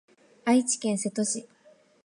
[0.45, 1.47] 愛知県瀬戸市